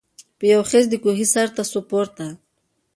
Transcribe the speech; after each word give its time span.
په 0.37 0.43
یوه 0.51 0.65
خېز 0.69 0.85
د 0.89 0.95
کوهي 1.03 1.25
سرته 1.33 1.61
سو 1.71 1.79
پورته 1.89 2.25